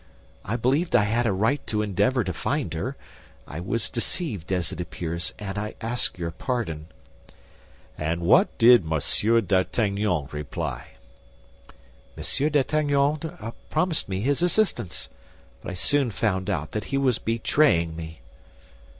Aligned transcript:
I 0.43 0.55
believed 0.55 0.95
I 0.95 1.03
had 1.03 1.27
a 1.27 1.31
right 1.31 1.61
to 1.67 1.83
endeavor 1.83 2.23
to 2.23 2.33
find 2.33 2.73
her. 2.73 2.97
I 3.47 3.59
was 3.59 3.87
deceived, 3.87 4.51
as 4.51 4.71
it 4.71 4.81
appears, 4.81 5.35
and 5.37 5.59
I 5.59 5.75
ask 5.79 6.17
your 6.17 6.31
pardon." 6.31 6.87
"And 7.99 8.21
what 8.21 8.57
did 8.57 8.83
Monsieur 8.83 9.41
d'Artagnan 9.41 10.27
reply?" 10.31 10.93
"Monsieur 12.17 12.49
d'Artagnan 12.49 13.19
promised 13.69 14.09
me 14.09 14.21
his 14.21 14.41
assistance; 14.41 15.07
but 15.61 15.69
I 15.69 15.73
soon 15.75 16.09
found 16.09 16.49
out 16.49 16.71
that 16.71 16.85
he 16.85 16.97
was 16.97 17.19
betraying 17.19 17.95
me." 17.95 18.21